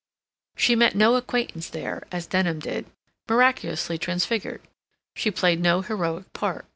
She 0.57 0.75
met 0.75 0.95
no 0.95 1.15
acquaintance 1.15 1.69
there, 1.69 2.07
as 2.11 2.25
Denham 2.25 2.57
did, 2.57 2.87
miraculously 3.29 3.99
transfigured; 3.99 4.63
she 5.15 5.29
played 5.29 5.59
no 5.61 5.81
heroic 5.81 6.33
part. 6.33 6.65